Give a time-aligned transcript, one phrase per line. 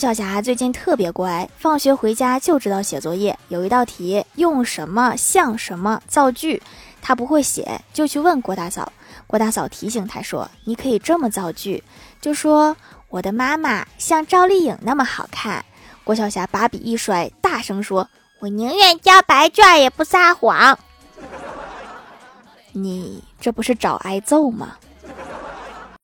[0.00, 3.38] 郭晓霞最近特别乖，放学回家就知道写作业。
[3.48, 6.62] 有一道题用什么像什么造句，
[7.02, 8.90] 她不会写就去问郭大嫂。
[9.26, 11.84] 郭大嫂提醒她说：你可以这么造句，
[12.18, 12.74] 就说
[13.10, 15.62] 我的妈妈像赵丽颖那么好看。
[16.02, 18.08] 郭晓霞把笔一摔，大声说：
[18.38, 20.78] 我宁愿交白卷也不撒谎。
[22.72, 24.78] 你这不是找挨揍吗？